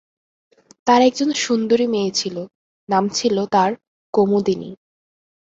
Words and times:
তার 0.87 1.01
একজন 1.01 1.29
সুন্দরী 1.43 1.87
মেয়ে 1.87 2.11
ছিল 2.11 2.35
নাম 2.89 3.03
ছিল 3.09 3.35
তার 3.53 3.71
'কুমোদিনী'। 4.13 4.71